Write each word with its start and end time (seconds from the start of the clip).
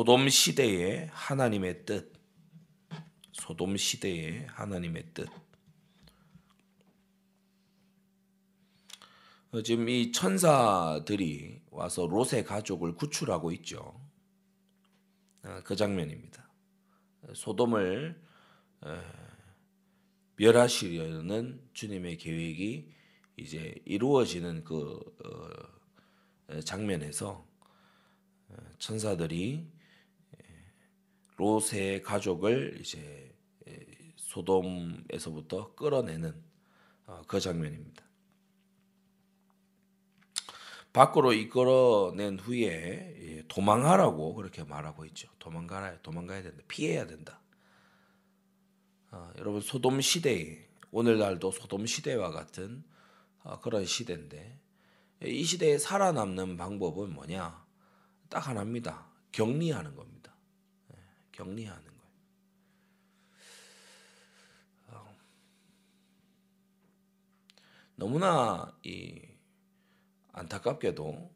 소돔 0.00 0.30
시대의 0.30 1.10
하나님의 1.12 1.84
뜻. 1.84 2.10
소돔 3.32 3.76
시대의 3.76 4.46
하나님의 4.46 5.04
뜻. 5.12 5.28
어, 9.50 9.62
지금 9.62 9.90
이 9.90 10.10
천사들이 10.10 11.60
와서 11.70 12.06
롯의 12.06 12.46
가족을 12.46 12.94
구출하고 12.94 13.52
있죠. 13.52 14.00
어, 15.42 15.60
그 15.64 15.76
장면입니다. 15.76 16.50
소돔을 17.34 18.18
멸하시려는 20.36 21.68
주님의 21.74 22.16
계획이 22.16 22.90
이제 23.36 23.74
이루어지는 23.84 24.64
그 24.64 24.98
장면에서 26.64 27.46
천사들이 28.78 29.78
롯의 31.40 32.02
가족을 32.02 32.76
이제 32.80 33.34
소돔에서부터 34.16 35.74
끌어내는 35.74 36.34
어, 37.06 37.22
그 37.26 37.40
장면입니다. 37.40 38.04
밖으로 40.92 41.32
이끌어낸 41.32 42.38
후에 42.38 43.44
도망하라고 43.48 44.34
그렇게 44.34 44.64
말하고 44.64 45.06
있죠. 45.06 45.28
도망가라, 45.38 46.02
도망가야 46.02 46.42
된다, 46.42 46.62
피해야 46.68 47.06
된다. 47.06 47.40
어, 49.10 49.32
여러분 49.38 49.62
소돔 49.62 50.00
시대 50.02 50.68
오늘날도 50.92 51.52
소돔 51.52 51.86
시대와 51.86 52.30
같은 52.30 52.84
어, 53.42 53.60
그런 53.60 53.86
시대인데 53.86 54.60
이 55.24 55.42
시대에 55.42 55.78
살아남는 55.78 56.58
방법은 56.58 57.14
뭐냐? 57.14 57.64
딱 58.28 58.46
하나입니다. 58.46 59.06
격리하는 59.32 59.96
겁니다. 59.96 60.19
예, 61.40 61.44
격리하는 61.44 61.84
거예요. 61.84 62.00
어, 64.88 65.16
너무나 67.96 68.78
이 68.84 69.22
안타깝게도 70.32 71.34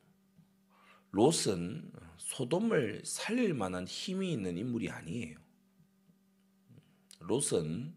롯은 1.11 1.93
소돔을 2.19 3.03
살릴 3.05 3.55
만한 3.55 3.87
힘이 3.87 4.33
있는 4.33 4.59
인물이 4.59 4.91
아니에요. 4.91 5.39
롯은 7.21 7.95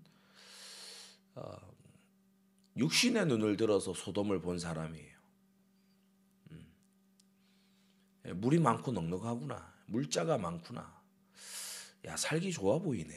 어, 1.36 1.78
육신의 2.78 3.26
눈을 3.26 3.58
들어서 3.58 3.94
소돔을 3.94 4.42
본 4.42 4.60
사람이에요. 4.60 5.18
음. 6.52 6.72
예, 8.26 8.34
물이 8.34 8.60
많고 8.60 8.92
넉넉하구나. 8.92 9.76
물자가 9.88 10.38
많구나. 10.38 10.97
야 12.06 12.16
살기 12.16 12.52
좋아 12.52 12.80
보이네. 12.80 13.14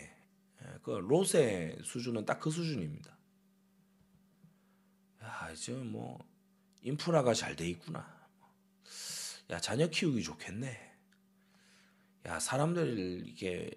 예, 0.63 0.79
그 0.83 0.91
롯의 0.91 1.79
수준은 1.85 2.25
딱 2.25 2.41
그 2.41 2.51
수준입니다. 2.51 3.17
야 5.23 5.51
이제 5.53 5.73
뭐 5.73 6.19
인프라가 6.83 7.35
잘 7.35 7.57
돼 7.57 7.69
있구나. 7.69 8.29
야 9.51 9.61
자녀 9.61 9.87
키우기 9.89 10.23
좋겠네. 10.23 10.97
야 12.27 12.39
사람들 12.39 13.25
이게 13.27 13.71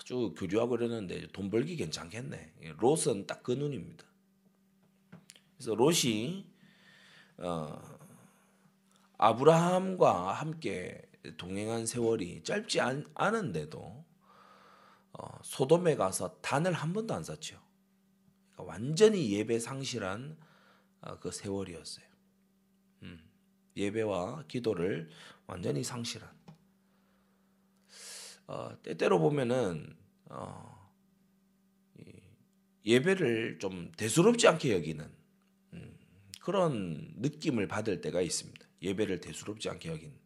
아주 0.00 0.34
교류하고 0.36 0.70
그러는데 0.70 1.26
돈 1.32 1.50
벌기 1.50 1.76
괜찮겠네. 1.76 2.54
롯은 2.78 3.26
딱 3.26 3.42
그 3.42 3.52
눈입니다. 3.52 4.04
그래서 5.56 5.74
롯이 5.74 6.46
어, 7.38 7.80
아브라함과 9.18 10.32
함께 10.32 11.02
동행한 11.36 11.86
세월이 11.86 12.42
짧지 12.42 12.80
않, 12.80 13.04
은데도 13.16 14.04
어, 15.12 15.38
소돔에 15.42 15.96
가서 15.96 16.40
단을 16.40 16.72
한 16.72 16.92
번도 16.92 17.14
안 17.14 17.22
샀죠. 17.22 17.60
그러니까 18.52 18.72
완전히 18.72 19.32
예배 19.32 19.58
상실한 19.58 20.36
어, 21.00 21.18
그 21.18 21.30
세월이었어요. 21.30 22.06
음, 23.02 23.30
예배와 23.76 24.44
기도를 24.48 25.10
완전히 25.46 25.84
상실한. 25.84 26.30
어, 28.46 28.76
때때로 28.82 29.18
보면은 29.18 29.96
어, 30.26 30.92
예배를 32.84 33.58
좀 33.60 33.92
대수롭지 33.96 34.46
않게 34.48 34.74
여기는 34.74 35.10
음, 35.72 35.98
그런 36.40 37.14
느낌을 37.16 37.68
받을 37.68 38.00
때가 38.00 38.20
있습니다. 38.20 38.66
예배를 38.82 39.20
대수롭지 39.20 39.70
않게 39.70 39.90
어, 39.90 40.23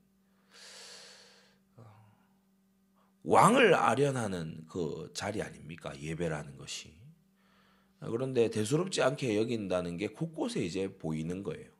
왕을 3.28 3.74
아련하는 3.74 4.66
그 4.68 5.10
자리 5.14 5.42
아닙니까? 5.42 5.98
예배라는 6.00 6.56
것이. 6.56 6.96
그런데 8.00 8.48
대수롭지 8.48 9.02
않게 9.02 9.36
여긴다는 9.36 9.96
게 9.96 10.08
곳곳에 10.08 10.60
이제 10.60 10.96
보이는 10.98 11.42
거예요. 11.42 11.70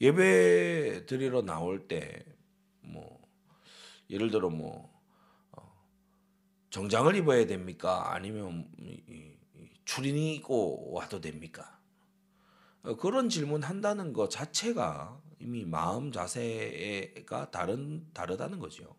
예배 0.00 1.06
드리러 1.06 1.42
나올 1.42 1.88
때 1.88 2.34
뭐 2.84 3.20
예를 4.10 4.30
들어 4.30 4.50
뭐 4.50 4.92
어, 5.52 5.86
정장을 6.70 7.14
입어야 7.16 7.46
됩니까? 7.46 8.14
아니면 8.14 8.68
추리닝 9.84 10.34
입고 10.34 10.92
와도 10.92 11.20
됩니까? 11.20 11.78
어, 12.82 12.96
그런 12.96 13.28
질문 13.28 13.62
한다는 13.62 14.12
것 14.12 14.30
자체가 14.30 15.20
이미 15.44 15.66
마음 15.66 16.10
자세가 16.10 17.50
다른 17.50 18.10
다르다는 18.14 18.58
거죠. 18.58 18.96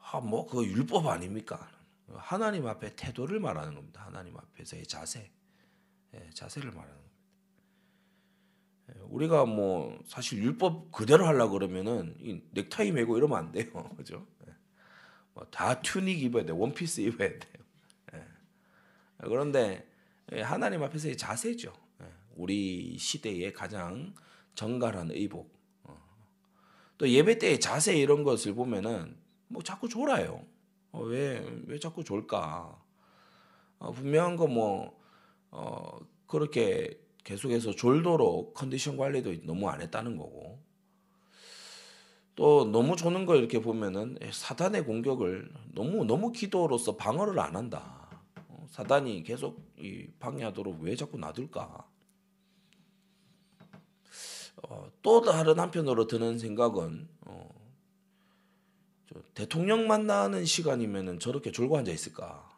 아, 0.00 0.20
뭐그 0.20 0.64
율법 0.64 1.06
아닙니까? 1.06 1.70
하나님 2.14 2.66
앞에 2.66 2.96
태도를 2.96 3.40
말하는 3.40 3.74
겁니다. 3.74 4.04
하나님 4.06 4.36
앞에서의 4.36 4.86
자세, 4.86 5.30
예, 6.14 6.30
자세를 6.30 6.70
말하는 6.70 6.94
겁니다. 6.94 7.14
예, 8.90 9.00
우리가 9.08 9.44
뭐 9.44 9.98
사실 10.06 10.42
율법 10.42 10.92
그대로 10.92 11.26
하려 11.26 11.48
그러면은 11.48 12.16
넥타이 12.52 12.92
메고 12.92 13.18
이러면 13.18 13.38
안 13.38 13.52
돼요, 13.52 13.66
그죠? 13.96 14.26
예. 14.46 14.54
뭐다 15.34 15.82
튜닉 15.82 16.22
입어야 16.22 16.44
돼, 16.46 16.52
원피스 16.52 17.00
입어야 17.02 17.28
돼요. 17.28 17.64
예. 18.14 18.24
그런데 19.18 19.86
예, 20.32 20.40
하나님 20.40 20.82
앞에서의 20.82 21.16
자세죠. 21.16 21.83
예, 22.34 22.36
우리 22.36 22.98
시대의 22.98 23.52
가장 23.52 24.14
정갈한 24.54 25.10
의복. 25.10 25.54
어. 25.84 25.96
또 26.98 27.08
예배 27.08 27.38
때의 27.38 27.60
자세 27.60 27.96
이런 27.96 28.24
것을 28.24 28.54
보면은 28.54 29.16
뭐 29.48 29.62
자꾸 29.62 29.88
졸아요. 29.88 30.44
어, 30.92 31.02
왜, 31.02 31.44
왜 31.66 31.78
자꾸 31.78 32.04
졸까? 32.04 32.80
어, 33.78 33.92
분명한 33.92 34.36
거 34.36 34.46
뭐, 34.46 35.00
어, 35.50 35.98
그렇게 36.26 37.00
계속해서 37.24 37.72
졸도록 37.72 38.54
컨디션 38.54 38.96
관리도 38.96 39.44
너무 39.44 39.68
안 39.68 39.80
했다는 39.80 40.16
거고. 40.16 40.62
또 42.36 42.64
너무 42.64 42.96
조는 42.96 43.26
걸 43.26 43.38
이렇게 43.38 43.60
보면은 43.60 44.18
사단의 44.32 44.84
공격을 44.84 45.52
너무 45.72 46.04
너무 46.04 46.32
기도로서 46.32 46.96
방어를 46.96 47.38
안 47.38 47.54
한다. 47.54 48.08
어, 48.48 48.66
사단이 48.70 49.22
계속 49.22 49.72
이 49.78 50.08
방해하도록 50.18 50.80
왜 50.80 50.96
자꾸 50.96 51.16
놔둘까? 51.16 51.93
어, 54.68 54.90
또 55.02 55.20
다른 55.20 55.58
한편으로 55.58 56.06
드는 56.06 56.38
생각은 56.38 57.08
어, 57.22 57.48
대통령 59.34 59.86
만나는 59.86 60.44
시간이면은 60.44 61.20
저렇게 61.20 61.52
졸고 61.52 61.76
앉아 61.78 61.92
있을까? 61.92 62.50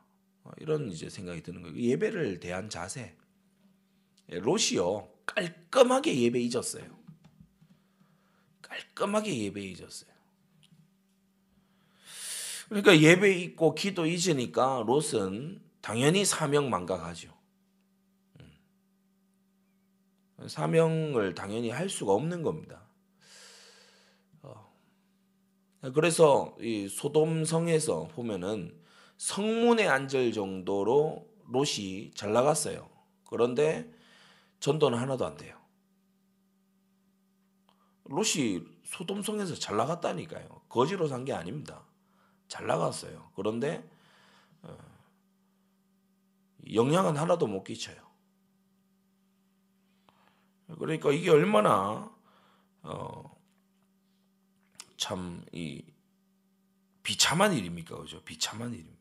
어, 0.45 0.51
이런 0.59 0.91
이제 0.91 1.11
생각이 1.11 1.43
드는 1.43 1.63
거예요. 1.63 1.77
예배를 1.77 2.41
대한 2.41 2.71
자세. 2.71 3.17
예, 4.31 4.39
롯이요 4.39 5.09
깔끔하게 5.27 6.21
예배 6.23 6.41
잊었어요. 6.41 6.85
깔끔하게 8.63 9.39
예배 9.45 9.61
잊었어요. 9.61 10.11
그러니까 12.69 12.99
예배 12.99 13.39
잊고 13.39 13.75
기도 13.75 14.07
잊으니까 14.07 14.85
롯은 14.87 15.61
당연히 15.81 16.25
사명 16.25 16.69
망각하죠. 16.69 17.33
음. 18.41 18.53
사명을 20.49 21.35
당연히 21.35 21.71
할 21.71 21.89
수가 21.89 22.13
없는 22.13 22.43
겁니다. 22.43 22.83
그래서 25.95 26.57
이 26.61 26.89
소돔 26.89 27.45
성에서 27.45 28.09
보면은 28.09 28.77
성문에 29.19 29.87
앉을 29.87 30.33
정도로 30.33 31.29
롯이 31.47 32.11
잘 32.15 32.33
나갔어요. 32.33 32.89
그런데 33.25 33.93
전도는 34.61 34.99
하나도 34.99 35.27
안 35.27 35.37
돼요. 35.37 35.57
롯이 38.05 38.63
소돔 38.85 39.23
성에서 39.23 39.55
잘 39.55 39.77
나갔다니까요. 39.77 40.63
거지로 40.69 41.09
산 41.09 41.25
게 41.25 41.33
아닙니다. 41.33 41.85
잘 42.49 42.67
나갔어요. 42.67 43.31
그런데 43.35 43.89
어, 44.63 44.77
영향은 46.73 47.17
하나도 47.17 47.47
못 47.47 47.65
끼쳐요. 47.65 48.06
그러니까 50.79 51.13
이게 51.13 51.31
얼마나 51.31 52.11
어, 52.83 53.37
참이 54.97 55.85
비참한 57.03 57.53
일입니까? 57.53 57.97
그죠? 57.97 58.21
비참한 58.23 58.73
일입니다. 58.73 58.97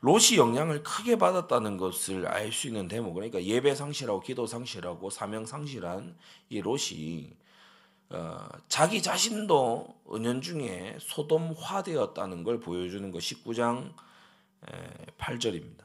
롯이 0.00 0.36
영향을 0.36 0.82
크게 0.82 1.16
받았다는 1.16 1.78
것을 1.78 2.26
알 2.26 2.52
수 2.52 2.66
있는 2.66 2.88
대목 2.88 3.14
그러니까 3.14 3.42
예배 3.42 3.74
상실하고 3.74 4.20
기도 4.20 4.46
상실하고 4.46 5.08
사명 5.08 5.46
상실한 5.46 6.16
이 6.50 6.60
롯이 6.60 7.36
어, 8.10 8.48
자기 8.68 9.02
자신도 9.02 10.02
은연중에 10.12 10.98
소돔화되었다는 11.00 12.44
걸 12.44 12.60
보여주는 12.60 13.10
거 13.10 13.18
19장 13.18 13.94
8절입니다. 15.18 15.83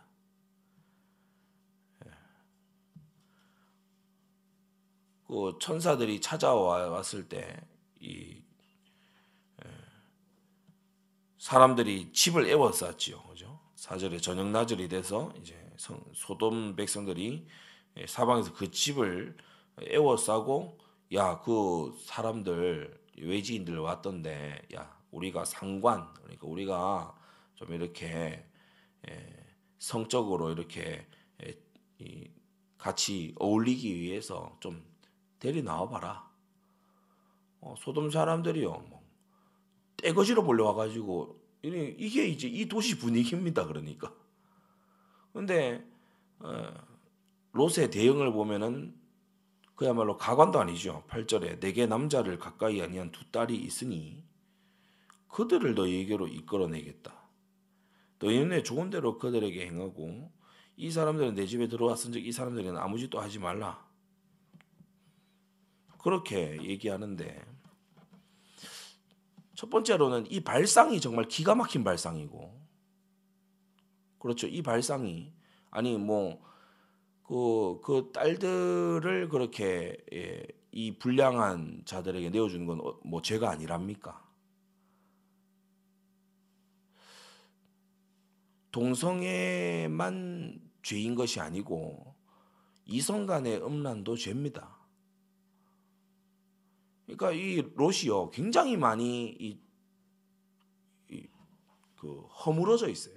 그 5.29 5.57
천사들이 5.61 6.19
찾아왔을 6.19 7.29
때 7.29 7.69
이 8.01 8.41
사람들이 11.37 12.11
집을 12.11 12.47
에워쌌지요. 12.49 13.23
그죠? 13.23 13.59
사절에 13.75 14.17
저녁 14.17 14.47
나절이 14.47 14.89
돼서 14.89 15.33
이제 15.39 15.55
소돔 16.13 16.75
백성들이 16.75 17.47
사방에서 18.07 18.53
그 18.53 18.71
집을 18.71 19.37
에워싸고 19.81 20.77
야 21.13 21.41
그 21.41 21.97
사람들 22.03 22.99
외지인들 23.17 23.79
왔던데 23.79 24.67
야 24.75 24.97
우리가 25.11 25.45
상관 25.45 26.13
그러니까 26.13 26.47
우리가 26.47 27.15
좀 27.55 27.73
이렇게 27.73 28.45
성적으로 29.79 30.51
이렇게 30.51 31.07
같이 32.77 33.33
어울리기 33.39 33.95
위해서 33.95 34.57
좀 34.59 34.88
데리 35.39 35.63
나와봐라. 35.63 36.29
어, 37.61 37.75
소돔 37.77 38.11
사람들이요, 38.11 38.69
뭐 38.71 39.03
떼거지로 39.97 40.43
몰려와가지고 40.43 41.39
이게 41.63 42.27
이제 42.27 42.47
이 42.47 42.67
도시 42.67 42.97
분위기입니다. 42.97 43.65
그러니까. 43.67 44.13
근데 45.33 45.85
어, 46.39 46.73
롯의 47.51 47.91
대응을 47.91 48.31
보면은 48.31 48.95
그야말로 49.75 50.17
가관도 50.17 50.59
아니죠. 50.59 51.03
8절에 51.09 51.59
내게 51.59 51.85
남자를 51.85 52.37
가까이 52.37 52.81
아니한 52.81 53.11
두 53.11 53.29
딸이 53.31 53.55
있으니 53.57 54.23
그들을 55.29 55.73
너에게로 55.75 56.27
이끌어내겠다. 56.27 57.13
너희는 58.19 58.63
좋은 58.63 58.89
대로 58.89 59.17
그들에게 59.17 59.65
행하고 59.67 60.31
이 60.75 60.91
사람들은 60.91 61.35
내 61.35 61.45
집에 61.45 61.67
들어왔은 61.67 62.11
즉 62.13 62.25
이 62.25 62.31
사람들은 62.31 62.77
아무 62.77 62.97
짓도 62.97 63.19
하지 63.19 63.39
말라. 63.39 63.88
그렇게 65.99 66.61
얘기하는데 66.63 67.45
첫 69.55 69.69
번째로는 69.69 70.31
이 70.31 70.39
발상이 70.39 71.01
정말 71.01 71.25
기가 71.25 71.53
막힌 71.53 71.83
발상이고 71.83 72.59
그렇죠. 74.17 74.47
이 74.47 74.61
발상이 74.61 75.33
아니 75.69 75.97
뭐 75.97 76.41
그, 77.23 77.79
그 77.83 78.11
딸들을 78.13 79.29
그렇게 79.29 79.97
예, 80.13 80.47
이 80.71 80.97
불량한 80.97 81.83
자들에게 81.85 82.29
내어주는 82.29 82.65
건뭐 82.65 83.01
어, 83.11 83.21
죄가 83.21 83.51
아니랍니까? 83.51 84.27
동성애만 88.71 90.61
죄인 90.81 91.15
것이 91.15 91.39
아니고 91.39 92.15
이성 92.85 93.25
간의 93.25 93.63
음란도 93.63 94.15
죄입니다. 94.15 94.78
그러니까 97.17 97.31
이 97.31 97.61
롯이요 97.75 98.29
굉장히 98.29 98.77
많이 98.77 99.29
이, 99.39 99.59
이, 101.09 101.27
그 101.95 102.21
허물어져 102.21 102.87
있어요. 102.89 103.15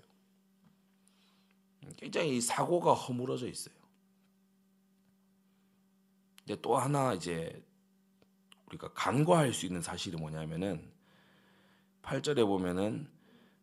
굉장히 1.96 2.40
사고가 2.40 2.94
허물어져 2.94 3.48
있어요. 3.48 3.74
근데 6.38 6.60
또 6.62 6.76
하나 6.76 7.12
이제 7.12 7.62
우리가 8.66 8.92
간과할 8.94 9.52
수 9.52 9.66
있는 9.66 9.82
사실이 9.82 10.16
뭐냐면은 10.16 10.90
8절에 12.02 12.46
보면은 12.46 13.10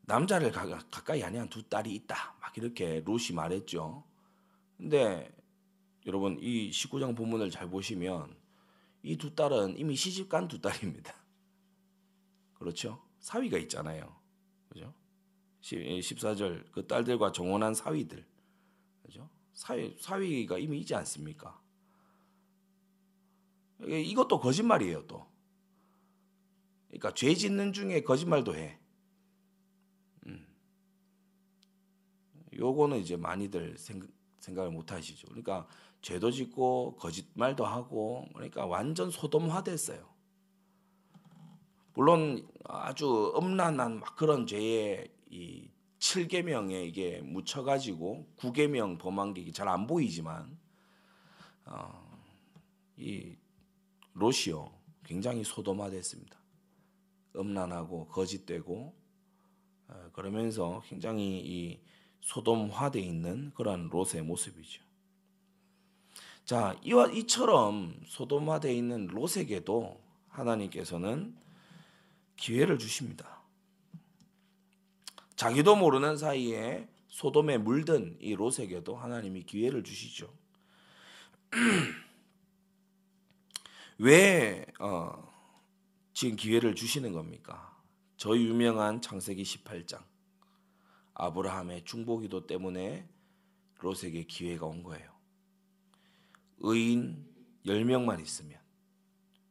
남자를 0.01 0.51
가, 0.51 0.65
가까이 0.91 1.23
아니한 1.23 1.49
두 1.49 1.63
딸이 1.63 1.93
있다. 1.95 2.35
막 2.39 2.55
이렇게 2.55 3.01
롯이 3.03 3.31
말했죠. 3.33 4.03
근데 4.77 5.31
여러분 6.05 6.37
이 6.39 6.69
19장 6.69 7.15
본문을 7.15 7.49
잘 7.49 7.69
보시면 7.69 8.38
이 9.03 9.17
두 9.17 9.33
딸은 9.35 9.77
이미 9.77 9.95
시집 9.95 10.29
간 10.29 10.47
두 10.47 10.59
딸입니다. 10.61 11.13
그렇죠? 12.53 13.01
사위가 13.19 13.57
있잖아요. 13.59 14.19
그죠? 14.69 14.93
14절 15.61 16.71
그 16.71 16.85
딸들과 16.87 17.31
정혼한 17.31 17.73
사위들. 17.73 18.25
그죠? 19.03 19.29
사위, 19.53 19.95
사위가 19.99 20.57
이미 20.57 20.79
있지 20.79 20.95
않습니까? 20.95 21.61
이것도 23.81 24.39
거짓말이에요, 24.39 25.07
또. 25.07 25.25
그러니까 26.87 27.13
죄 27.13 27.33
짓는 27.33 27.71
중에 27.71 28.01
거짓말도 28.01 28.55
해. 28.55 28.77
음. 30.27 30.45
요거는 32.53 32.97
이제 32.99 33.15
많이들 33.15 33.77
생각, 33.77 34.09
생각을 34.39 34.71
못 34.71 34.91
하시죠. 34.91 35.27
그러니까 35.27 35.67
죄도 36.01 36.31
짓고 36.31 36.95
거짓말도 36.97 37.65
하고 37.65 38.25
그러니까 38.33 38.65
완전 38.65 39.11
소돔화됐어요. 39.11 40.07
물론 41.93 42.47
아주 42.65 43.33
음란한 43.37 43.99
막 43.99 44.15
그런 44.15 44.47
죄에 44.47 45.11
이 45.29 45.69
7계명에 45.99 46.85
이게 46.87 47.21
묻혀 47.21 47.63
가지고 47.63 48.25
9계명 48.37 48.97
범한 48.99 49.33
게 49.33 49.51
잘 49.51 49.67
안 49.67 49.85
보이지만 49.87 50.57
어, 51.65 52.19
이 52.97 53.35
로시오 54.13 54.71
굉장히 55.03 55.43
소돔화됐습니다. 55.43 56.37
음란하고 57.35 58.07
거짓되고 58.07 58.95
어, 59.89 60.09
그러면서 60.13 60.81
굉장히 60.87 61.39
이 61.39 61.81
소돔화돼 62.21 62.99
있는 63.01 63.51
그런 63.55 63.89
롯의 63.89 64.23
모습이죠. 64.23 64.83
자, 66.49 66.75
이와 66.81 67.11
이처럼 67.11 68.01
소돔화되어 68.07 68.71
있는 68.71 69.05
롯에게도 69.05 70.01
하나님께서는 70.29 71.37
기회를 72.37 72.79
주십니다. 72.79 73.43
자기도 75.35 75.75
모르는 75.75 76.17
사이에 76.17 76.89
소돔에 77.09 77.59
물든 77.59 78.17
이 78.19 78.33
롯에게도 78.33 78.95
하나님이 78.95 79.43
기회를 79.43 79.83
주시죠. 79.83 80.33
왜 83.99 84.65
어, 84.79 85.31
지금 86.13 86.35
기회를 86.35 86.73
주시는 86.73 87.13
겁니까? 87.13 87.79
저 88.17 88.35
유명한 88.35 89.03
창세기 89.03 89.43
18장 89.43 90.03
아브라함의 91.13 91.85
중보기도 91.85 92.47
때문에 92.47 93.07
롯에게 93.81 94.23
기회가 94.23 94.65
온 94.65 94.81
거예요. 94.81 95.18
의인 96.59 97.25
10명만 97.65 98.21
있으면 98.21 98.59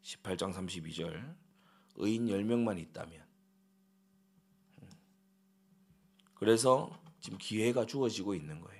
18장 0.02 0.52
32절 0.54 1.36
의인 1.96 2.26
10명만 2.26 2.78
있다면 2.78 3.26
그래서 6.34 6.90
지금 7.20 7.38
기회가 7.38 7.84
주어지고 7.84 8.34
있는 8.34 8.60
거예요. 8.60 8.78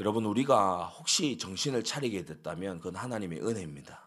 여러분 0.00 0.24
우리가 0.24 0.86
혹시 0.86 1.38
정신을 1.38 1.84
차리게 1.84 2.24
됐다면 2.24 2.78
그건 2.78 2.96
하나님의 2.96 3.40
은혜입니다. 3.40 4.02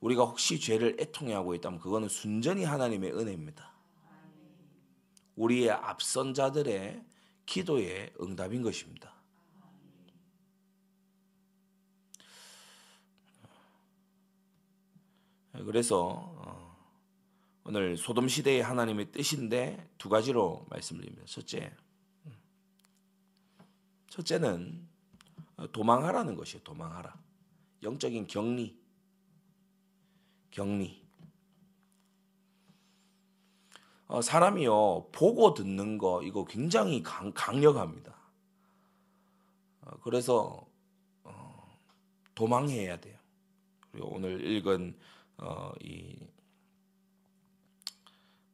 우리가 0.00 0.24
혹시 0.24 0.60
죄를 0.60 0.98
애통해하고 1.00 1.54
있다면 1.54 1.80
그거는 1.80 2.08
순전히 2.08 2.64
하나님의 2.64 3.12
은혜입니다. 3.12 3.72
우리의 5.36 5.70
앞선 5.70 6.34
자들의 6.34 7.02
기도의 7.46 8.14
응답인 8.20 8.62
것입니다. 8.62 9.12
그래서 15.52 16.34
어, 16.36 16.76
오늘 17.64 17.96
소돔 17.96 18.28
시대의 18.28 18.62
하나님의 18.62 19.12
뜻인데 19.12 19.88
두 19.98 20.08
가지로 20.08 20.66
말씀드립니다. 20.68 21.24
첫째, 21.26 21.72
첫째는 24.08 24.88
도망하라는 25.72 26.34
것이에요. 26.34 26.62
도망하라. 26.64 27.16
영적인 27.82 28.26
격리, 28.26 28.78
격리. 30.50 31.03
어, 34.14 34.22
사람이요 34.22 35.08
보고 35.10 35.54
듣는 35.54 35.98
거 35.98 36.22
이거 36.22 36.44
굉장히 36.44 37.02
강, 37.02 37.32
강력합니다. 37.32 38.14
어, 39.80 39.90
그래서 40.04 40.64
어, 41.24 41.78
도망해야 42.36 43.00
돼요. 43.00 43.18
그리고 43.90 44.14
오늘 44.14 44.46
읽은 44.46 44.96
어, 45.38 45.72
이 45.80 46.16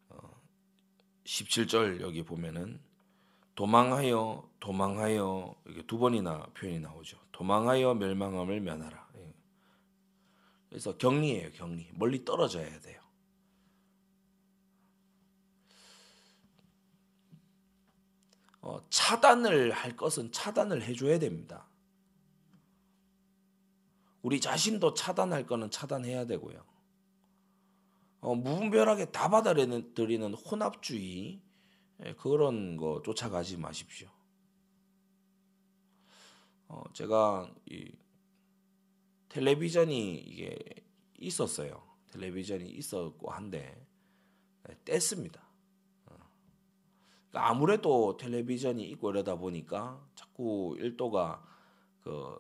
어, 0.09 0.17
17절 1.25 2.01
여기 2.01 2.23
보면은 2.23 2.81
도망하여 3.55 4.49
도망하여 4.61 5.55
이게 5.69 5.83
두 5.87 5.99
번이나 5.99 6.47
표현이 6.55 6.81
나오죠. 6.81 7.19
도망하여 7.33 7.97
멸망함을 7.97 8.63
면하라. 8.63 9.09
예. 9.19 9.35
그래서 10.71 10.97
격리예요, 10.97 11.51
격리. 11.53 11.91
멀리 11.93 12.25
떨어져야 12.25 12.81
돼요. 12.81 13.00
어, 18.61 18.81
차단을 18.91 19.73
할 19.73 19.97
것은 19.97 20.33
차단을 20.33 20.83
해줘야 20.83 21.19
됩니다. 21.19 21.67
우리 24.23 24.41
자신도 24.41 24.95
차단할 24.95 25.47
거는 25.47 25.71
차단해야 25.71 26.27
되고요. 26.27 26.63
어, 28.21 28.35
무분별하게 28.35 29.13
다 29.13 29.31
받아들이는 29.31 30.35
혼합주의 30.35 31.41
예, 32.05 32.15
그런 32.15 32.77
거 32.77 33.03
쫓아가지 33.03 33.57
마십시오. 33.57 34.09
어, 36.69 36.85
제가 36.93 37.53
이 37.67 37.91
텔레비전이 39.31 40.19
이게 40.19 40.59
있었어요. 41.19 41.83
텔레비전이 42.13 42.69
있었고 42.71 43.31
한데 43.31 43.87
네, 44.65 44.75
뗐습니다. 44.85 45.50
어. 47.31 47.41
그러니까 47.41 47.51
아무래도 47.51 48.17
텔레비전이 48.17 48.85
있고 48.91 49.11
이러다 49.11 49.37
보니까 49.37 50.05
자꾸 50.15 50.77
일도가 50.79 51.45
그 52.03 52.39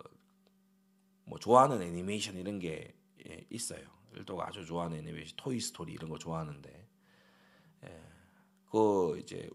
뭐 1.24 1.38
좋아하는 1.38 1.80
애니메이션 1.82 2.36
이런 2.36 2.58
게 2.58 2.94
예, 3.28 3.46
있어요. 3.50 3.86
일도가 4.14 4.48
아주 4.48 4.64
좋아하는 4.66 4.98
애니메이션, 4.98 5.36
토이 5.36 5.60
스토리 5.60 5.92
이런 5.92 6.10
거 6.10 6.18
좋아하는데 6.18 6.88
예, 7.84 8.02
그 8.70 9.18
이제 9.20 9.48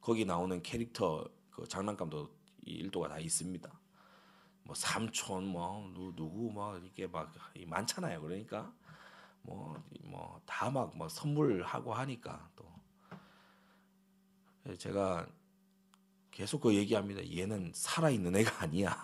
거기 0.00 0.24
나오는 0.24 0.62
캐릭터 0.62 1.28
그 1.50 1.66
장난감도 1.66 2.30
일도가 2.64 3.08
다 3.08 3.18
있습니다. 3.18 3.80
뭐 4.64 4.74
삼촌 4.74 5.46
뭐 5.46 5.90
누구 5.94 6.50
뭐 6.52 6.78
이게 6.78 7.06
막 7.08 7.32
많잖아요. 7.66 8.20
그러니까 8.22 8.72
뭐 9.42 9.76
뭐 10.04 10.40
다 10.46 10.70
막뭐 10.70 10.92
뭐 10.96 11.08
선물하고 11.08 11.94
하니까 11.94 12.50
또 12.56 12.64
제가 14.78 15.26
계속 16.30 16.60
그 16.60 16.74
얘기합니다. 16.74 17.22
얘는 17.36 17.72
살아 17.74 18.10
있는 18.10 18.34
애가 18.36 18.62
아니야. 18.62 18.96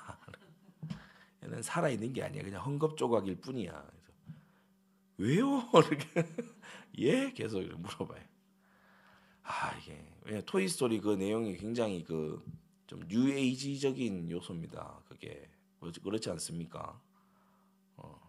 얘는 1.43 1.63
살아 1.63 1.89
있는 1.89 2.13
게 2.13 2.23
아니야. 2.23 2.43
그냥 2.43 2.65
헝겊 2.65 2.97
조각일 2.97 3.41
뿐이야. 3.41 3.87
왜요? 5.19 5.69
이렇게 5.75 6.27
예 6.99 7.33
계속 7.33 7.63
물어봐요. 7.63 8.23
아 9.43 9.77
이게 9.79 10.43
토이 10.45 10.69
스토리 10.69 11.01
그 11.01 11.15
내용이 11.15 11.57
굉장히 11.57 12.05
그 12.05 12.67
좀 12.87 13.01
뉴에이지적인 13.09 14.31
요소입니다. 14.31 15.01
그게 15.09 15.51
그렇지 16.03 16.31
않습니까? 16.31 17.01
어. 17.97 18.21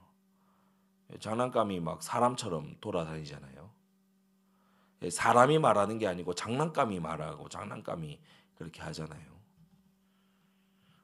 장난감이 1.19 1.79
막 1.79 2.01
사람처럼 2.01 2.77
돌아다니잖아요. 2.81 3.71
예, 5.03 5.09
사람이 5.09 5.59
말하는 5.59 5.97
게 5.99 6.07
아니고 6.07 6.33
장난감이 6.33 6.99
말하고 6.99 7.49
장난감이 7.49 8.19
그렇게 8.55 8.81
하잖아요. 8.81 9.37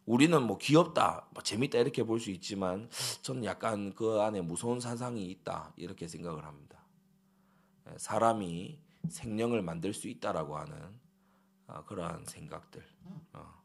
우리는 0.05 0.41
뭐 0.43 0.57
귀엽다, 0.57 1.27
뭐 1.31 1.43
재밌다 1.43 1.77
이렇게 1.79 2.03
볼 2.03 2.19
수 2.19 2.29
있지만 2.31 2.89
저는 3.21 3.45
약간 3.45 3.93
그 3.93 4.19
안에 4.21 4.41
무서운 4.41 4.79
사상이 4.79 5.25
있다 5.31 5.73
이렇게 5.77 6.07
생각을 6.07 6.43
합니다. 6.45 6.83
예, 7.89 7.97
사람이 7.97 8.79
생명을 9.09 9.61
만들 9.61 9.93
수 9.93 10.07
있다라고 10.07 10.57
하는 10.57 10.99
어, 11.67 11.83
그러한 11.85 12.25
생각들. 12.25 12.83
어. 13.33 13.63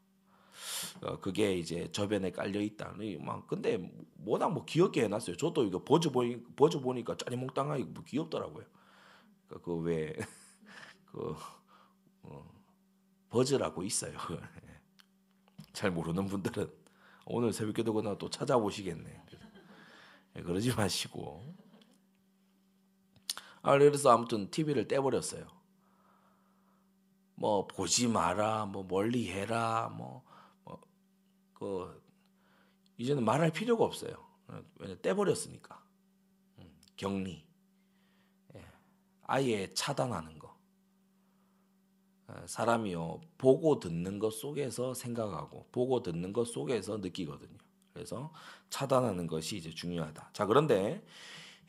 어, 1.02 1.20
그게 1.20 1.54
이제 1.54 1.90
저변에 1.92 2.32
깔려 2.32 2.61
있다. 2.61 2.94
막 3.20 3.47
근데 3.47 3.90
워낙 4.25 4.49
뭐 4.50 4.64
귀엽게 4.64 5.04
해놨어요. 5.04 5.37
저도 5.37 5.64
이거 5.64 5.85
버즈 5.85 6.11
보니 6.11 6.42
버즈 6.56 6.80
보니까 6.80 7.16
짜리몽땅하게 7.16 7.85
뭐 7.85 8.04
귀엽더라고요. 8.04 8.64
그왜그 9.49 9.83
그러니까 9.83 10.26
그, 11.11 11.37
어, 12.23 12.62
버즈라고 13.31 13.83
있어요. 13.83 14.17
잘 15.73 15.90
모르는 15.90 16.26
분들은 16.26 16.71
오늘 17.26 17.52
새벽 17.52 17.75
기도 17.75 17.93
그나 17.93 18.17
또 18.17 18.28
찾아보시겠네. 18.31 19.25
예, 20.37 20.43
그러지 20.43 20.75
마시고. 20.75 21.55
아 23.62 23.73
그래서 23.73 24.11
아무튼 24.11 24.50
TV를 24.50 24.88
떼버렸어요. 24.88 25.47
뭐 27.35 27.67
보지 27.67 28.09
마라, 28.09 28.67
뭐 28.67 28.85
멀리 28.85 29.31
해라, 29.31 29.88
뭐그 31.59 32.02
이제는 32.97 33.25
말할 33.25 33.52
필요가 33.52 33.85
없어요. 33.85 34.26
왜냐 34.76 34.97
떼버렸으니까. 34.97 35.85
음, 36.59 36.81
격리. 36.97 37.48
예. 39.28 39.32
아예 39.32 39.75
차단하는 39.75 40.38
거. 40.38 40.56
예, 42.30 42.47
사람이요 42.47 43.20
보고 43.38 43.78
듣는 43.78 44.18
것 44.18 44.35
속에서 44.35 44.94
생각하고 44.94 45.68
보고 45.73 46.02
듣는 46.02 46.32
것 46.32 46.49
속에서 46.49 46.99
느끼거든요. 46.99 47.58
그래서 47.92 48.32
차단하는 48.70 49.26
것이 49.26 49.56
이제 49.56 49.70
중요하다. 49.70 50.30
자 50.32 50.47
그런데 50.47 51.04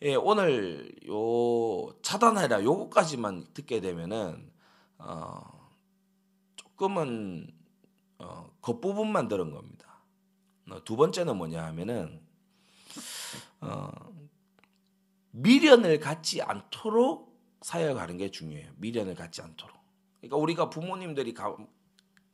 예, 0.01 0.15
오늘 0.15 0.93
요 1.07 1.93
차단해라 2.01 2.63
요거까지만 2.63 3.47
듣게 3.53 3.81
되면은 3.81 4.51
어, 4.99 5.69
조금은 6.55 7.51
어, 8.19 8.49
겉부분만 8.61 9.27
들은 9.27 9.51
겁니다. 9.51 10.03
어, 10.69 10.83
두 10.83 10.95
번째는 10.95 11.37
뭐냐 11.37 11.63
하면은 11.65 12.21
어, 13.61 13.89
미련을 15.31 15.99
갖지 15.99 16.41
않도록 16.41 17.28
사역하는 17.61 18.17
게 18.17 18.31
중요해요. 18.31 18.71
미련을 18.77 19.15
갖지 19.15 19.41
않도록. 19.41 19.77
그러니까 20.19 20.37
우리가 20.37 20.69
부모님들이 20.69 21.33
가, 21.33 21.55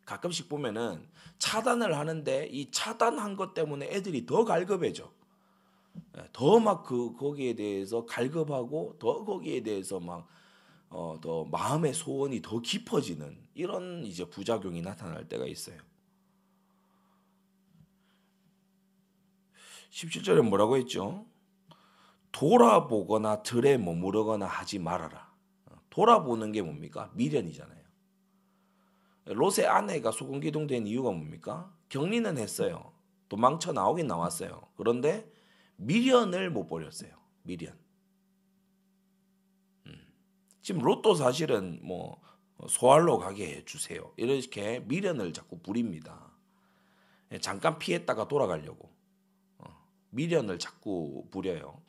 가끔씩 0.05 0.50
보면은 0.50 1.08
차단을 1.39 1.98
하는데 1.98 2.48
이 2.48 2.72
차단한 2.72 3.36
것 3.36 3.53
때문에 3.53 3.88
애들이 3.88 4.25
더 4.25 4.46
갈급해져. 4.46 5.12
예, 6.17 6.29
더막 6.34 6.84
그 6.84 7.15
거기에 7.15 7.55
대해서 7.55 8.05
갈급하고 8.05 8.98
더 9.00 9.24
거기에 9.24 9.63
대해서 9.63 10.00
막 10.00 10.27
어, 10.89 11.17
더 11.22 11.46
마음의 11.46 11.94
소원이 11.94 12.41
더 12.41 12.60
깊어지는 12.62 13.38
이런 13.53 14.05
이제 14.05 14.25
부작용이 14.25 14.82
나타날 14.82 15.27
때가 15.27 15.46
있어요. 15.46 15.77
17절에 19.91 20.41
뭐라고 20.41 20.77
했죠? 20.77 21.25
돌아보거나 22.36 23.44
들에 23.44 23.77
머무르거나 23.77 24.46
하지 24.46 24.77
말아라. 24.77 25.34
돌아보는 25.89 26.51
게 26.51 26.62
뭡니까? 26.62 27.10
미련이잖아요. 27.13 27.86
롯의 29.27 29.68
아내가 29.68 30.12
소금기둥된 30.12 30.86
이유가 30.86 31.12
뭡니까? 31.12 31.74
격리는 31.88 32.38
했어요. 32.38 32.92
도망쳐 33.30 33.72
나오긴 33.72 34.08
나왔어요. 34.08 34.68
그런데 34.75 35.32
미련을 35.77 36.50
못 36.50 36.68
버렸어요. 36.68 37.12
미련. 37.44 37.74
지금 40.62 40.82
로또 40.82 41.15
사실은 41.15 41.80
뭐 41.84 42.20
소알로 42.68 43.18
가게 43.18 43.56
해주세요. 43.58 44.12
이렇게 44.18 44.82
미련을 44.82 45.32
자꾸 45.32 45.60
부립니다. 45.60 46.34
예, 47.32 47.39
잠깐 47.39 47.80
피했다가 47.80 48.27
돌아가려고 48.27 48.92
어, 49.60 49.68
미련을 50.10 50.60
자꾸 50.60 51.27
부려요. 51.32 51.86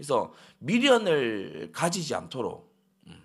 그래서 0.00 0.32
미련을 0.60 1.72
가지지 1.72 2.14
않도록 2.14 2.74
음, 3.06 3.22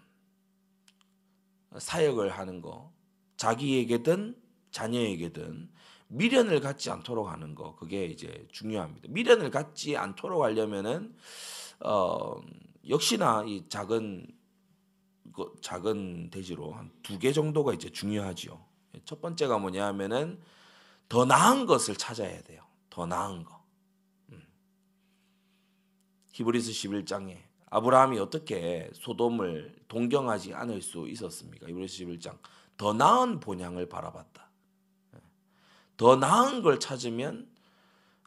사역을 1.77 2.31
하는 2.37 2.59
거, 2.61 2.91
자기에게든 3.37 4.35
자녀에게든 4.71 5.69
미련을 6.09 6.59
갖지 6.59 6.91
않도록 6.91 7.29
하는 7.29 7.55
거, 7.55 7.77
그게 7.77 8.07
이제 8.07 8.45
중요합니다. 8.51 9.07
미련을 9.09 9.51
갖지 9.51 9.95
않도록 9.95 10.43
하려면은 10.43 11.15
어, 11.79 12.41
역시나 12.89 13.45
이 13.47 13.69
작은 13.69 14.27
그 15.33 15.53
작은 15.61 16.29
대지로 16.29 16.73
한 16.73 16.91
두 17.03 17.17
개 17.19 17.31
정도가 17.31 17.73
이제 17.73 17.89
중요하지요. 17.89 18.61
첫 19.05 19.21
번째가 19.21 19.59
뭐냐 19.59 19.85
하면은 19.87 20.41
더 21.07 21.23
나은 21.23 21.67
것을 21.67 21.95
찾아야 21.95 22.41
돼요. 22.41 22.65
더 22.89 23.05
나은 23.05 23.45
거. 23.45 23.63
음. 26.35 26.37
히브리서 26.37 26.71
11장에 26.71 27.37
아브라함이 27.69 28.19
어떻게 28.19 28.89
소돔을 28.93 29.75
동경하지 29.87 30.53
않을 30.53 30.81
수 30.81 31.07
있었습니까? 31.07 31.67
히브리서 31.67 32.05
11장. 32.05 32.37
더 32.77 32.93
나은 32.93 33.39
본향을 33.39 33.87
바라봤다. 33.87 34.49
예. 35.15 35.19
더 35.97 36.15
나은 36.15 36.61
걸 36.61 36.79
찾으면 36.79 37.49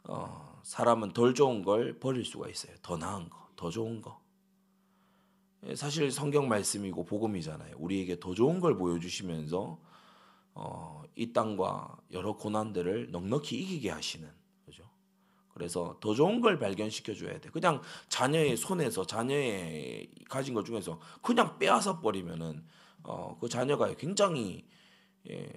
어, 0.05 0.59
사람은 0.63 1.13
덜 1.13 1.33
좋은 1.33 1.63
걸 1.63 1.99
버릴 1.99 2.25
수가 2.25 2.49
있어요. 2.49 2.75
더 2.81 2.97
나은 2.97 3.29
거, 3.29 3.49
더 3.55 3.69
좋은 3.69 4.01
거. 4.01 4.21
예, 5.65 5.75
사실 5.75 6.11
성경 6.11 6.47
말씀이고 6.47 7.05
복음이잖아요. 7.05 7.75
우리에게 7.77 8.19
더 8.19 8.33
좋은 8.33 8.59
걸 8.59 8.77
보여주시면서 8.77 9.79
어, 10.55 11.03
이 11.15 11.31
땅과 11.31 11.97
여러 12.11 12.35
고난들을 12.37 13.11
넉넉히 13.11 13.57
이기게 13.57 13.91
하시는. 13.91 14.29
그래서 15.59 15.97
더 15.99 16.15
좋은 16.15 16.39
걸 16.41 16.57
발견시켜 16.57 17.13
줘야 17.13 17.39
돼. 17.39 17.49
그냥 17.49 17.81
자녀의 18.07 18.55
손에서 18.57 19.05
자녀의 19.05 20.09
가진 20.29 20.53
것 20.53 20.65
중에서 20.65 20.99
그냥 21.21 21.59
빼앗아 21.59 21.99
버리면은 21.99 22.63
어, 23.03 23.37
그 23.39 23.49
자녀가 23.49 23.93
굉장히 23.95 24.65
예, 25.29 25.49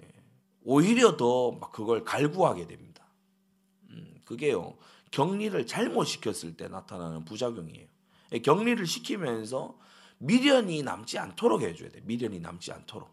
오히려 0.64 1.16
더 1.16 1.52
막 1.52 1.70
그걸 1.72 2.04
갈구하게 2.04 2.66
됩니다. 2.66 3.06
음, 3.90 4.20
그게요 4.24 4.76
격리를 5.12 5.66
잘못 5.66 6.04
시켰을 6.04 6.56
때 6.56 6.66
나타나는 6.68 7.24
부작용이에요. 7.24 7.86
예, 8.32 8.38
격리를 8.40 8.84
시키면서 8.84 9.78
미련이 10.18 10.82
남지 10.82 11.18
않도록 11.18 11.62
해줘야 11.62 11.90
돼. 11.90 12.00
미련이 12.02 12.40
남지 12.40 12.72
않도록. 12.72 13.08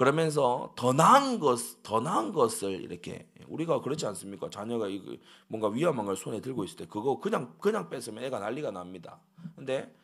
그러면서 0.00 0.72
더 0.76 0.94
나은 0.94 1.40
것, 1.40 1.58
더 1.82 2.00
나은 2.00 2.32
것을 2.32 2.80
이렇게 2.80 3.28
우리가 3.48 3.82
그렇지 3.82 4.06
않습니까? 4.06 4.48
자녀가 4.48 4.88
이거 4.88 5.14
뭔가 5.46 5.68
위험한 5.68 6.06
걸 6.06 6.16
손에 6.16 6.40
들고 6.40 6.64
있을 6.64 6.78
때 6.78 6.86
그거 6.86 7.20
그냥 7.20 7.54
그냥 7.60 7.90
뺏으면 7.90 8.24
애가 8.24 8.38
난리가 8.38 8.70
납니다. 8.70 9.20
근데 9.56 9.94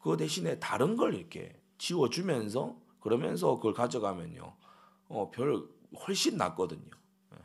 그 0.00 0.16
대신에 0.16 0.58
다른 0.58 0.96
걸 0.96 1.14
이렇게 1.14 1.54
지워주면서 1.76 2.74
그러면서 3.00 3.56
그걸 3.56 3.74
가져가면요, 3.74 4.56
어, 5.10 5.30
별 5.30 5.68
훨씬 5.98 6.38
낫거든요. 6.38 6.90
예. 7.34 7.38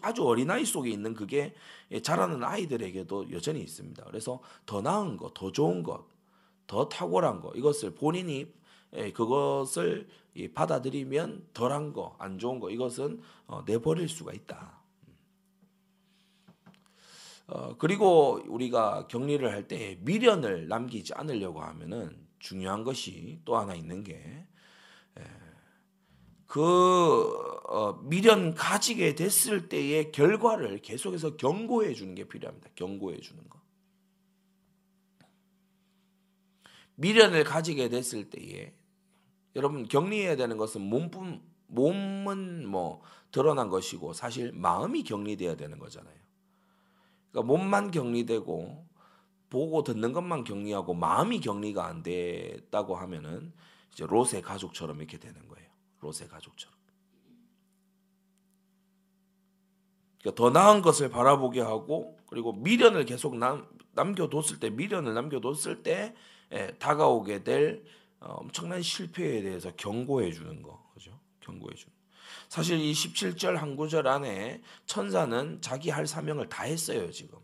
아주, 0.00 0.24
어린아이 0.24 0.64
속에 0.64 0.88
있는 0.88 1.12
그게 1.12 1.54
자라는 2.02 2.44
아이들에게도 2.44 3.30
여전히 3.32 3.60
있습니다. 3.60 4.04
그래서 4.04 4.40
더 4.64 4.80
나은 4.80 5.18
것, 5.18 5.34
더 5.34 5.52
좋은 5.52 5.82
것, 5.82 6.06
더 6.66 6.88
탁월한 6.88 7.42
것 7.42 7.54
이것을 7.56 7.94
본인이 7.94 8.40
예, 8.40 8.56
그것을 9.14 10.08
받아들이면 10.54 11.48
덜한 11.54 11.92
거, 11.92 12.16
안 12.18 12.38
좋은 12.38 12.60
거 12.60 12.70
이것은 12.70 13.20
어, 13.46 13.62
내버릴 13.66 14.08
수가 14.08 14.32
있다. 14.32 14.80
어, 17.48 17.76
그리고 17.78 18.40
우리가 18.46 19.06
격리를 19.08 19.48
할 19.50 19.68
때 19.68 19.98
미련을 20.02 20.68
남기지 20.68 21.14
않으려고 21.14 21.62
하면은 21.62 22.26
중요한 22.38 22.84
것이 22.84 23.40
또 23.44 23.56
하나 23.56 23.74
있는 23.74 24.04
게그 24.04 24.46
어, 27.68 28.00
미련 28.04 28.54
가지게 28.54 29.14
됐을 29.14 29.68
때의 29.68 30.12
결과를 30.12 30.80
계속해서 30.82 31.36
경고해 31.36 31.94
주는 31.94 32.14
게 32.14 32.28
필요합니다. 32.28 32.70
경고해 32.74 33.20
주는 33.20 33.48
거. 33.48 33.60
미련을 36.96 37.44
가지게 37.44 37.88
됐을 37.88 38.30
때에 38.30 38.74
여러분 39.56 39.88
격리해야 39.88 40.36
되는 40.36 40.56
것은 40.58 40.82
몸뿐 40.82 41.42
몸은 41.68 42.68
뭐 42.68 43.02
드러난 43.32 43.68
것이고 43.68 44.12
사실 44.12 44.52
마음이 44.52 45.02
격리돼야 45.02 45.56
되는 45.56 45.78
거잖아요. 45.78 46.14
그러니까 47.32 47.52
몸만 47.52 47.90
격리되고 47.90 48.86
보고 49.48 49.82
듣는 49.82 50.12
것만 50.12 50.44
격리하고 50.44 50.94
마음이 50.94 51.40
격리가 51.40 51.86
안 51.86 52.02
됐다고 52.02 52.96
하면은 52.96 53.52
이제 53.92 54.06
롯의 54.06 54.42
가족처럼 54.42 54.98
이렇게 54.98 55.18
되는 55.18 55.48
거예요. 55.48 55.68
롯의 56.00 56.28
가족처럼. 56.28 56.76
그러니까 60.20 60.34
더 60.34 60.50
나은 60.50 60.82
것을 60.82 61.08
바라보게 61.08 61.62
하고 61.62 62.18
그리고 62.26 62.52
미련을 62.52 63.06
계속 63.06 63.36
남, 63.38 63.66
남겨뒀을 63.92 64.60
때 64.60 64.70
미련을 64.70 65.14
남겨뒀을 65.14 65.82
때 65.82 66.14
예, 66.52 66.76
다가오게 66.78 67.42
될 67.42 67.82
어, 67.82 68.05
엄청난 68.28 68.82
실패에 68.82 69.42
대해서 69.42 69.70
경고해 69.76 70.32
주는 70.32 70.62
거. 70.62 70.90
그죠? 70.94 71.18
경고해 71.40 71.74
주는. 71.74 71.94
사실 72.48 72.78
이 72.78 72.92
17절 72.92 73.54
한 73.54 73.76
구절 73.76 74.08
안에 74.08 74.62
천사는 74.86 75.60
자기 75.60 75.90
할 75.90 76.06
사명을 76.06 76.48
다 76.48 76.64
했어요, 76.64 77.10
지금. 77.10 77.38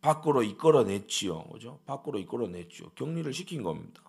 밖으로 0.00 0.42
이끌어냈지요. 0.42 1.44
그죠? 1.44 1.80
밖으로 1.86 2.18
이끌어냈죠. 2.18 2.90
격리를 2.90 3.32
시킨 3.32 3.62
겁니다. 3.62 4.02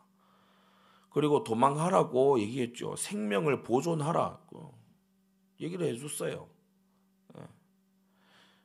그리고 1.12 1.44
도망하라고 1.44 2.40
얘기했죠. 2.40 2.96
생명을 2.96 3.62
보존하라. 3.62 4.40
얘기를 5.60 5.88
해줬어요. 5.88 6.50
예. 7.38 7.48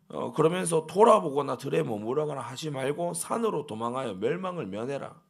어, 0.08 0.32
그러면서 0.32 0.86
돌아보거나 0.86 1.58
들에 1.58 1.82
머무르거나 1.82 2.40
하지 2.40 2.70
말고 2.70 3.12
산으로 3.12 3.66
도망하여 3.66 4.14
멸망을 4.14 4.66
면해라. 4.66 5.27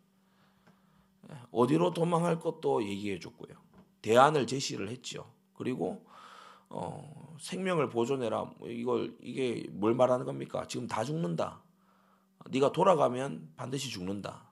예. 1.31 1.37
어디로 1.51 1.93
도망할 1.95 2.39
것도 2.41 2.85
얘기해 2.85 3.19
줬고요. 3.19 3.57
대안을 4.03 4.47
제시를 4.47 4.89
했죠. 4.89 5.31
그리고 5.55 6.05
어, 6.71 7.37
생명을 7.41 7.89
보존해라. 7.89 8.51
이걸 8.67 9.17
이게 9.23 9.67
뭘 9.71 9.95
말하는 9.95 10.27
겁니까? 10.27 10.67
지금 10.69 10.87
다 10.87 11.05
죽는다. 11.05 11.63
네가 12.51 12.73
돌아가면 12.73 13.53
반드시 13.57 13.91
죽는다. 13.91 14.51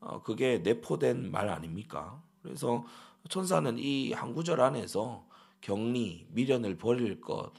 어, 0.00 0.22
그게 0.22 0.58
내포된 0.58 1.30
말 1.30 1.48
아닙니까? 1.48 2.22
그래서 2.42 2.84
천사는 3.30 3.76
이 3.78 4.12
한 4.12 4.34
구절 4.34 4.60
안에서 4.60 5.26
격리, 5.60 6.26
미련을 6.30 6.76
버릴 6.76 7.20
것, 7.22 7.52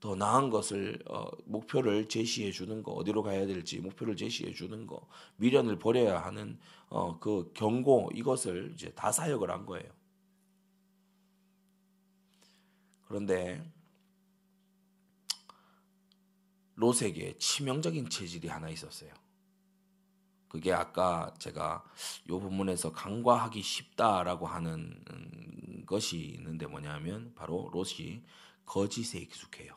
더 0.00 0.16
나은 0.16 0.50
것을 0.50 0.98
어, 1.08 1.24
목표를 1.44 2.08
제시해 2.08 2.50
주는 2.50 2.82
거, 2.82 2.92
어디로 2.92 3.22
가야 3.22 3.46
될지 3.46 3.78
목표를 3.80 4.16
제시해 4.16 4.52
주는 4.52 4.86
거, 4.86 5.06
미련을 5.36 5.78
버려야 5.78 6.18
하는 6.24 6.58
어, 6.94 7.18
그 7.18 7.50
경고 7.54 8.08
이것을 8.14 8.70
이제 8.72 8.92
다 8.94 9.10
사역을 9.10 9.50
한 9.50 9.66
거예요. 9.66 9.92
그런데 13.08 13.68
롯에게 16.76 17.36
치명적인 17.38 18.10
체질이 18.10 18.46
하나 18.46 18.68
있었어요. 18.68 19.12
그게 20.46 20.72
아까 20.72 21.34
제가 21.40 21.84
요 22.28 22.38
부분에서 22.38 22.92
간과하기 22.92 23.60
쉽다라고 23.60 24.46
하는 24.46 25.04
음, 25.10 25.82
것이 25.86 26.20
있는데 26.36 26.68
뭐냐면 26.68 27.34
바로 27.34 27.70
롯이 27.72 28.24
거짓에 28.64 29.18
익숙해요. 29.18 29.76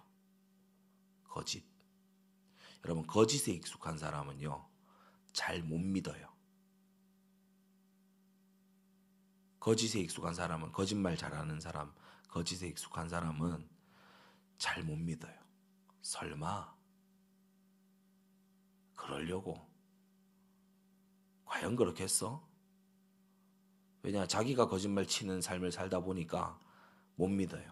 거짓. 1.23 1.65
여러분 2.85 3.07
거짓에 3.07 3.53
익숙한 3.53 3.97
사람은요 3.97 4.69
잘 5.33 5.63
못 5.63 5.79
믿어요. 5.79 6.36
거짓에 9.67 9.99
익숙한 9.99 10.33
사람은 10.33 10.71
거짓말 10.71 11.17
잘하는 11.17 11.59
사람, 11.59 11.91
거짓에 12.29 12.69
익숙한 12.69 13.09
사람은 13.09 13.67
잘 14.57 14.81
못 14.81 14.95
믿어요. 14.95 15.37
설마 16.01 16.73
그러려고 18.95 19.69
과연 21.43 21.75
그렇겠어? 21.75 22.47
왜냐 24.03 24.25
자기가 24.25 24.69
거짓말 24.69 25.05
치는 25.05 25.41
삶을 25.41 25.73
살다 25.73 25.99
보니까 25.99 26.57
못 27.17 27.27
믿어요. 27.27 27.69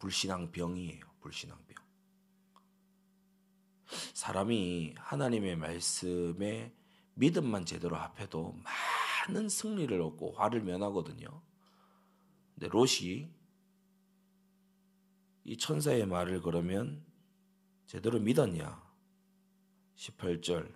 불신앙 0.00 0.50
병이에요. 0.50 1.06
불신앙 1.20 1.64
병. 1.64 1.76
사람이 4.14 4.96
하나님의 4.98 5.54
말씀에 5.54 6.74
믿음만 7.14 7.66
제대로 7.66 7.94
합해도 7.94 8.60
많은 9.22 9.48
승리를 9.48 10.00
얻고 10.00 10.32
화를 10.32 10.62
면하거든요. 10.62 11.28
근데 12.54 12.68
롯이 12.68 13.30
이 15.44 15.56
천사의 15.56 16.06
말을 16.06 16.42
그러면 16.42 17.04
제대로 17.86 18.18
믿었냐? 18.18 18.82
18절 19.96 20.72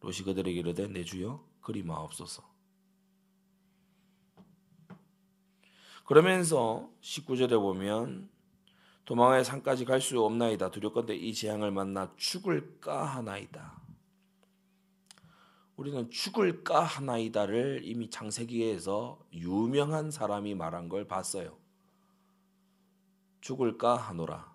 롯이 0.00 0.18
그들에게 0.18 0.58
이르되 0.58 0.88
내 0.88 1.04
주여 1.04 1.44
그리 1.60 1.82
마옵소서. 1.82 2.42
그러면서 6.04 6.90
19절에 7.00 7.58
보면 7.58 8.28
도망하여 9.04 9.44
산까지 9.44 9.84
갈 9.84 10.00
수 10.00 10.22
없나이다 10.22 10.70
두렵건대 10.70 11.14
이 11.14 11.32
재앙을 11.32 11.70
만나 11.70 12.12
죽을까 12.16 13.04
하나이다. 13.04 13.83
우리는 15.76 16.10
죽을까 16.10 16.82
하나이다를 16.82 17.82
이미 17.84 18.08
창세기에서 18.08 19.26
유명한 19.32 20.10
사람이 20.10 20.54
말한 20.54 20.88
걸 20.88 21.06
봤어요. 21.06 21.58
죽을까 23.40 23.96
하노라. 23.96 24.54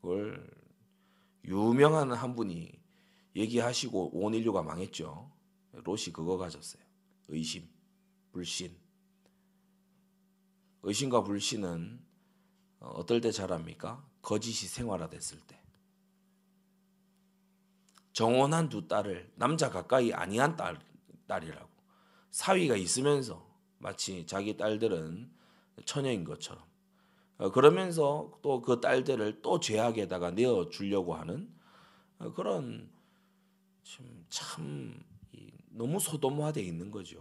그걸 0.00 0.50
유명한 1.44 2.12
한 2.12 2.34
분이 2.34 2.80
얘기하시고 3.36 4.18
온 4.18 4.34
인류가 4.34 4.62
망했죠. 4.62 5.30
롯이 5.72 6.12
그거 6.12 6.36
가졌어요. 6.36 6.82
의심, 7.28 7.68
불신. 8.32 8.76
의심과 10.82 11.22
불신은 11.22 12.00
어떨 12.80 13.20
때 13.20 13.30
자랍니까? 13.30 14.04
거짓이 14.22 14.66
생활화됐을 14.66 15.38
때 15.46 15.59
정혼한 18.20 18.68
두 18.68 18.86
딸을 18.86 19.32
남자 19.36 19.70
가까이 19.70 20.12
아니한 20.12 20.54
딸, 20.54 20.78
딸이라고 21.26 21.70
사위가 22.30 22.76
있으면서 22.76 23.50
마치 23.78 24.26
자기 24.26 24.58
딸들은 24.58 25.32
처녀인 25.86 26.24
것처럼 26.24 26.62
어, 27.38 27.50
그러면서 27.50 28.38
또 28.42 28.60
그 28.60 28.82
딸들을 28.82 29.40
또 29.40 29.58
죄악에다가 29.58 30.32
내어 30.32 30.68
주려고 30.68 31.14
하는 31.14 31.50
어, 32.18 32.30
그런 32.34 32.90
참, 33.84 34.26
참 34.28 35.02
너무 35.70 35.98
소돔화되어 35.98 36.62
있는 36.62 36.90
거죠. 36.90 37.18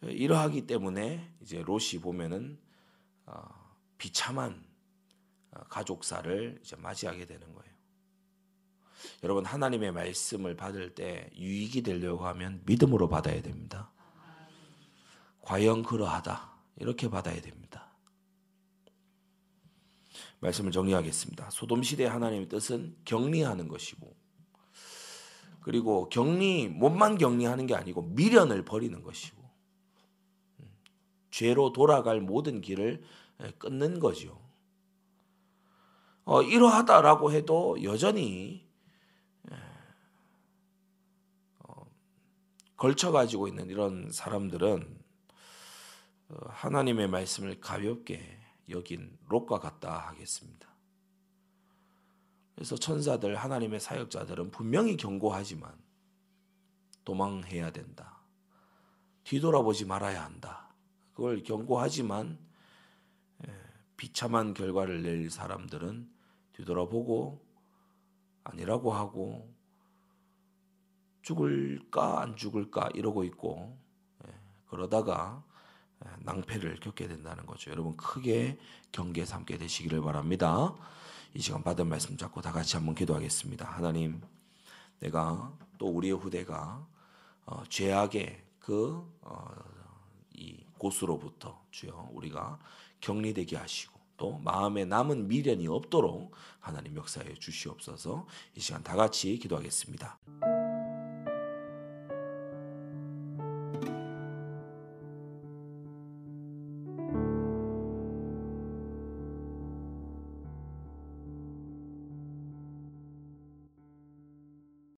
이러하기 0.00 0.66
때문에 0.66 1.34
이제 1.42 1.62
롯이 1.62 2.00
보면은 2.00 2.58
어, 3.26 3.42
비참한 3.98 4.71
가족사를 5.68 6.60
이제 6.62 6.76
맞이하게 6.76 7.26
되는 7.26 7.52
거예요. 7.52 7.72
여러분 9.22 9.44
하나님의 9.44 9.92
말씀을 9.92 10.56
받을 10.56 10.94
때 10.94 11.30
유익이 11.36 11.82
되려고 11.82 12.26
하면 12.26 12.62
믿음으로 12.66 13.08
받아야 13.08 13.42
됩니다. 13.42 13.90
과연 15.42 15.82
그러하다 15.82 16.52
이렇게 16.76 17.10
받아야 17.10 17.40
됩니다. 17.40 17.90
말씀을 20.40 20.72
정리하겠습니다. 20.72 21.50
소돔 21.50 21.82
시대 21.82 22.06
하나님의 22.06 22.48
뜻은 22.48 22.96
격리하는 23.04 23.68
것이고 23.68 24.16
그리고 25.60 26.08
격리 26.08 26.68
몸만 26.68 27.18
격리하는 27.18 27.66
게 27.66 27.74
아니고 27.74 28.02
미련을 28.02 28.64
버리는 28.64 29.00
것이고 29.02 29.40
음, 30.60 30.70
죄로 31.30 31.72
돌아갈 31.72 32.20
모든 32.20 32.60
길을 32.60 33.04
끊는 33.58 34.00
거죠. 34.00 34.40
어, 36.24 36.42
이러하다라고 36.42 37.32
해도 37.32 37.82
여전히 37.82 38.68
어, 41.58 41.86
걸쳐 42.76 43.10
가지고 43.10 43.48
있는 43.48 43.68
이런 43.68 44.10
사람들은 44.10 45.02
어, 46.28 46.36
하나님의 46.48 47.08
말씀을 47.08 47.60
가볍게 47.60 48.38
여긴 48.68 49.18
롯과 49.28 49.58
같다 49.58 50.08
하겠습니다. 50.08 50.68
그래서 52.54 52.76
천사들 52.76 53.34
하나님의 53.36 53.80
사역자들은 53.80 54.52
분명히 54.52 54.96
경고하지만 54.96 55.76
도망해야 57.04 57.72
된다. 57.72 58.20
뒤돌아보지 59.24 59.84
말아야 59.86 60.24
한다. 60.24 60.72
그걸 61.14 61.42
경고하지만 61.42 62.38
예, 62.38 62.51
비참한 64.02 64.52
결과를 64.52 65.04
낼 65.04 65.30
사람들은 65.30 66.10
뒤돌아보고 66.54 67.40
아니라고 68.42 68.92
하고 68.92 69.48
죽을까 71.22 72.20
안 72.20 72.34
죽을까 72.34 72.88
이러고 72.94 73.22
있고 73.22 73.78
예, 74.26 74.32
그러다가 74.66 75.44
예, 76.04 76.10
낭패를 76.24 76.80
겪게 76.80 77.06
된다는 77.06 77.46
거죠. 77.46 77.70
여러분 77.70 77.96
크게 77.96 78.58
경계 78.90 79.24
삼게 79.24 79.58
되시기를 79.58 80.00
바랍니다. 80.02 80.74
이 81.34 81.40
시간 81.40 81.62
받은 81.62 81.88
말씀 81.88 82.16
잡고 82.16 82.40
다 82.40 82.50
같이 82.50 82.74
한번 82.74 82.96
기도하겠습니다. 82.96 83.64
하나님, 83.70 84.20
내가 84.98 85.56
또 85.78 85.86
우리의 85.86 86.16
후대가 86.16 86.84
어, 87.46 87.62
죄악의 87.68 88.44
그 88.58 89.08
어, 89.20 89.48
이 90.34 90.64
곳으로부터 90.76 91.64
주여 91.70 92.08
우리가 92.10 92.58
격리되게 93.00 93.56
하시고 93.56 93.91
또 94.22 94.38
마음에 94.44 94.84
남은 94.84 95.26
미련이 95.26 95.66
없도록 95.66 96.30
하나님 96.60 96.96
역사에 96.96 97.34
주시옵소서. 97.40 98.24
이 98.54 98.60
시간 98.60 98.84
다 98.84 98.94
같이 98.94 99.36
기도하겠습니다. 99.36 100.16